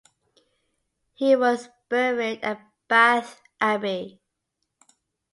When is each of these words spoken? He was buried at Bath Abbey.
He 1.13 1.35
was 1.35 1.69
buried 1.87 2.39
at 2.43 2.59
Bath 2.87 3.39
Abbey. 3.59 4.19